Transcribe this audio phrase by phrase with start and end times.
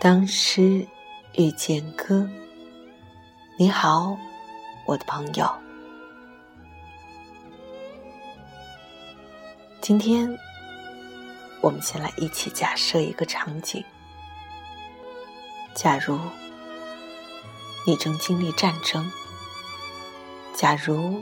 [0.00, 0.86] 当诗
[1.32, 2.24] 遇见歌，
[3.56, 4.16] 你好，
[4.86, 5.52] 我的朋友。
[9.80, 10.38] 今天，
[11.60, 13.84] 我们先来一起假设一个场景：
[15.74, 16.16] 假如
[17.84, 19.10] 你正经历战争，
[20.54, 21.20] 假如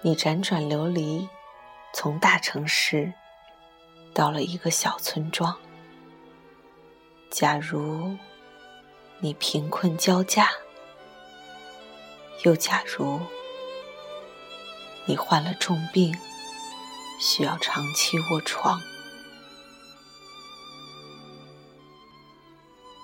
[0.00, 1.28] 你辗转流离，
[1.92, 3.12] 从大城市
[4.14, 5.54] 到了一个小村庄。
[7.30, 8.16] 假如
[9.20, 10.48] 你贫困交加，
[12.42, 13.20] 又假如
[15.06, 16.12] 你患了重病，
[17.20, 18.80] 需要长期卧床，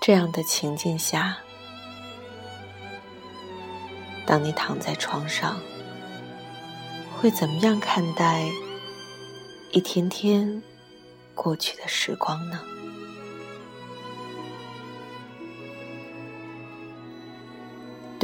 [0.01, 1.37] 这样的情境下，
[4.25, 5.61] 当你躺在床上，
[7.15, 8.49] 会怎么样看待
[9.71, 10.61] 一天天
[11.33, 12.59] 过去的时光呢？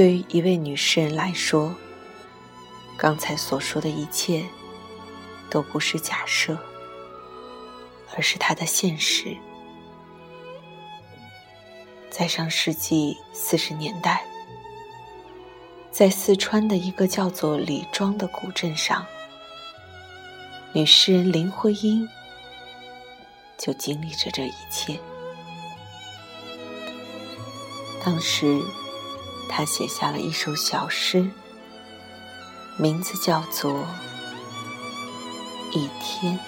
[0.01, 1.75] 对于一位女诗人来说，
[2.97, 4.43] 刚才所说的一切
[5.47, 6.57] 都不是假设，
[8.15, 9.37] 而是她的现实。
[12.09, 14.25] 在上世纪四十年代，
[15.91, 19.05] 在四川的一个叫做李庄的古镇上，
[20.73, 22.09] 女诗人林徽因
[23.55, 24.99] 就经历着这一切。
[28.03, 28.59] 当时。
[29.51, 31.29] 他写下了一首小诗，
[32.77, 33.73] 名字叫做
[35.73, 36.39] 《一天》。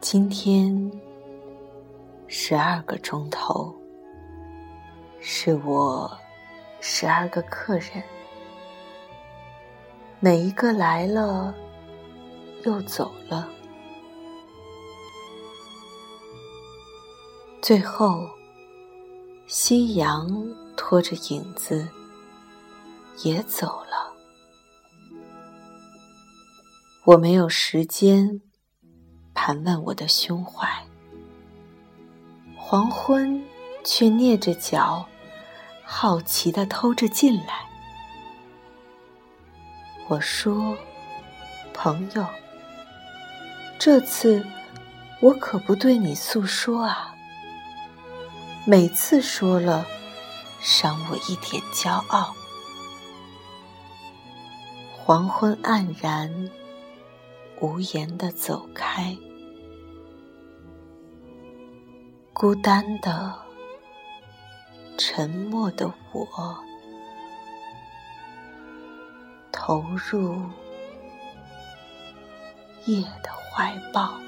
[0.00, 0.90] 今天
[2.28, 3.74] 十二个钟头，
[5.20, 6.10] 是我
[6.80, 8.02] 十二个客人，
[10.20, 11.52] 每一个来了
[12.64, 13.50] 又走了，
[17.60, 18.24] 最后
[19.48, 20.28] 夕阳
[20.76, 21.86] 拖着影子
[23.24, 24.14] 也走了，
[27.04, 28.40] 我没有时间。
[29.48, 30.68] 盘问我的胸怀，
[32.54, 33.42] 黄昏
[33.82, 35.06] 却蹑着脚，
[35.82, 37.66] 好奇的偷着进来。
[40.06, 40.76] 我说
[41.72, 42.26] ：“朋友，
[43.78, 44.44] 这次
[45.22, 47.14] 我可不对你诉说啊。
[48.66, 49.86] 每次说了，
[50.60, 52.34] 伤我一点骄傲。”
[54.92, 56.50] 黄昏黯然，
[57.62, 59.16] 无言的走开。
[62.38, 63.34] 孤单的、
[64.96, 66.56] 沉默的我，
[69.50, 70.40] 投入
[72.84, 74.27] 夜的怀抱。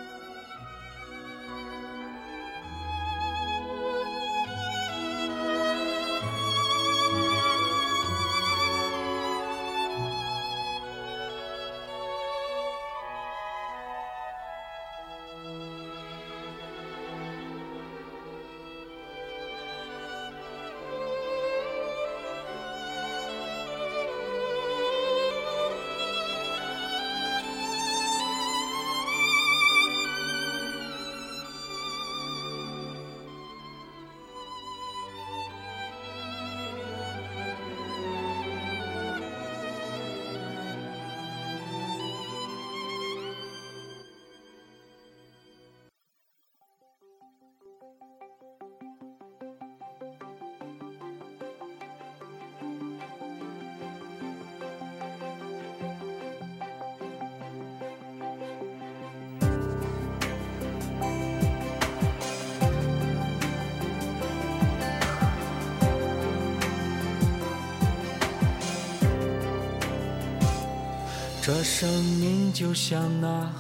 [71.53, 73.53] 这生命就像那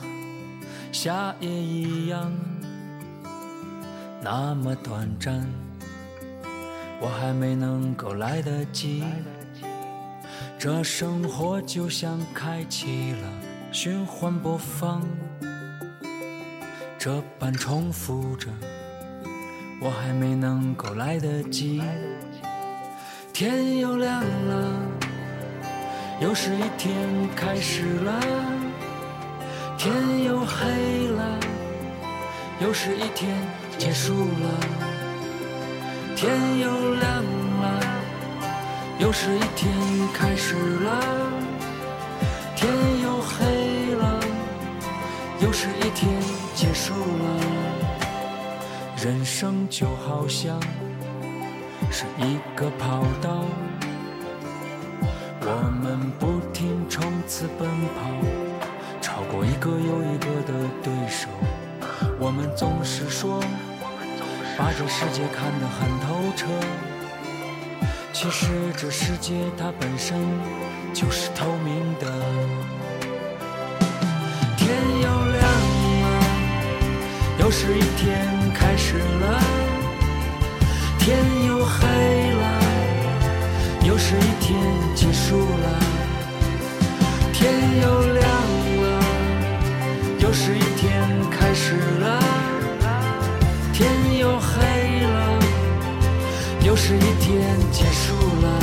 [0.92, 2.32] 夏夜一样，
[4.22, 5.44] 那么短暂，
[7.00, 9.02] 我还没能够来得及。
[10.56, 13.28] 这生活就像开启了
[13.72, 15.04] 循环播放，
[16.96, 18.46] 这般重复着，
[19.82, 21.82] 我还没能够来得及。
[23.32, 25.09] 天又亮了。
[26.20, 26.94] 又是一天
[27.34, 28.20] 开始了，
[29.78, 31.40] 天又黑了，
[32.60, 33.34] 又是一天
[33.78, 34.60] 结束了，
[36.14, 37.24] 天又亮
[37.62, 37.80] 了，
[38.98, 39.72] 又是一天
[40.12, 41.00] 开始了，
[42.54, 42.70] 天
[43.02, 44.20] 又黑了，
[45.40, 46.12] 又是一天
[46.54, 47.40] 结束了，
[49.02, 50.60] 人生就好像
[51.90, 53.42] 是一个跑道。
[55.42, 55.46] 我
[55.82, 57.66] 们不停冲刺奔
[57.96, 58.10] 跑，
[59.00, 60.52] 超过一个又一个的
[60.82, 61.28] 对手。
[62.18, 63.40] 我们总是说，
[64.58, 66.46] 把这世界看得很透彻。
[68.12, 70.18] 其实这世界它本身
[70.92, 72.06] 就是透明的。
[74.58, 74.68] 天
[75.00, 75.42] 又亮
[76.02, 76.06] 了，
[77.38, 79.40] 又是一天开始了。
[80.98, 81.16] 天
[81.46, 82.49] 又黑了。
[83.90, 84.56] 又是一天
[84.94, 85.80] 结束了，
[87.32, 87.52] 天
[87.82, 88.24] 又亮
[88.82, 89.02] 了，
[90.20, 92.22] 又是一天开始了，
[93.72, 95.40] 天又黑了，
[96.64, 98.59] 又是一天结束了。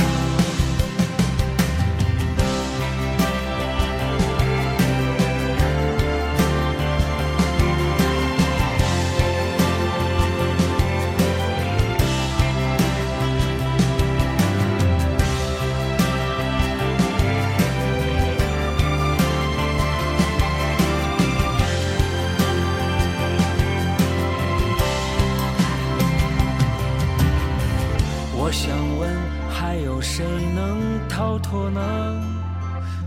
[31.50, 31.80] 脱呢？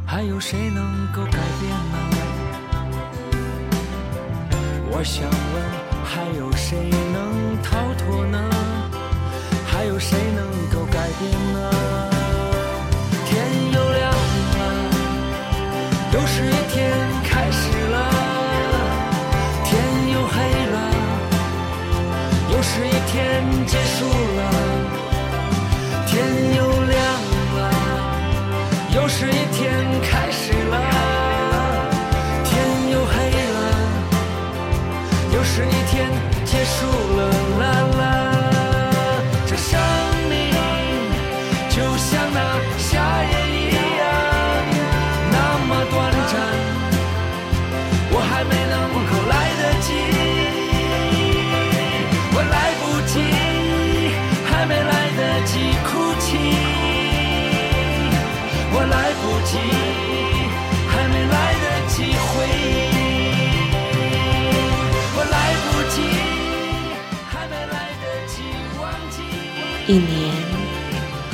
[0.04, 0.84] 还有谁能
[1.14, 1.98] 够改变呢？
[4.90, 5.64] 我想问，
[6.04, 8.40] 还有谁能逃脱呢？
[9.68, 10.44] 还有谁能
[10.74, 11.60] 够改变呢？
[13.28, 13.32] 天
[13.74, 14.12] 又亮
[14.58, 14.62] 了，
[16.14, 17.96] 又是一天开始了。
[19.66, 19.70] 天
[20.14, 20.36] 又黑
[20.72, 20.76] 了，
[22.52, 24.40] 又是一天结束了。
[26.08, 27.31] 天又亮。
[28.94, 30.76] 又是一天开始了，
[32.44, 32.52] 天
[32.92, 33.14] 又黑
[33.54, 33.60] 了，
[35.34, 36.12] 又是一天
[36.44, 36.86] 结束
[37.18, 37.20] 了，
[37.60, 37.64] 啦
[37.98, 38.02] 啦。
[39.48, 39.80] 这生
[40.30, 40.36] 命
[41.70, 42.38] 就像那
[42.78, 42.90] 夏
[43.24, 44.04] 夜一样，
[45.32, 45.36] 那
[45.68, 45.96] 么短
[46.28, 46.34] 暂，
[48.12, 48.76] 我还没能
[49.08, 49.90] 够来得及，
[52.34, 53.14] 我来不及，
[54.46, 55.54] 还没来得及
[55.88, 55.90] 哭
[56.20, 56.30] 泣。
[58.74, 59.52] 我来不及，
[60.88, 62.90] 还没来得及回忆。
[65.14, 65.36] 我来
[65.66, 65.96] 不及，
[67.28, 68.34] 还没来得及
[68.80, 69.16] 忘记。
[69.88, 70.10] 一年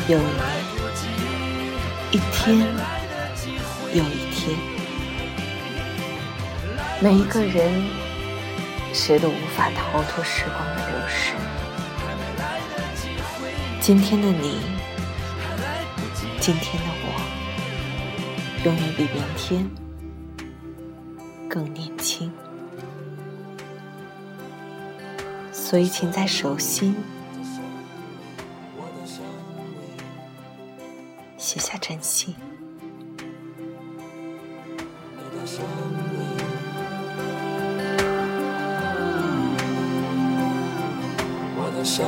[0.07, 0.41] 又一年，
[2.11, 2.41] 一天
[3.93, 4.57] 又一天，
[6.99, 7.85] 每一个人，
[8.93, 11.33] 谁都无法逃脱时光的流逝。
[13.79, 14.59] 今天的你，
[16.39, 16.96] 今天的我。
[18.67, 19.65] 永远比明天
[21.49, 22.29] 更年轻，
[25.53, 26.93] 所以请在手心
[31.37, 32.35] 写下珍惜。
[41.55, 42.05] 我的生